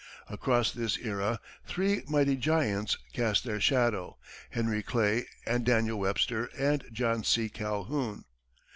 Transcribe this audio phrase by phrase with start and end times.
[0.31, 4.15] Across this era, three mighty giants cast their shadows
[4.49, 7.49] Henry Clay and Daniel Webster and John C.
[7.49, 8.25] Calhoun.